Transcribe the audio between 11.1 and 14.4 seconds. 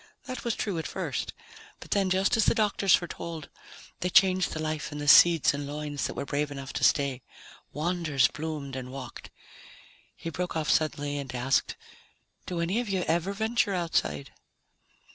and asked, "Do any of you ever venture outside?"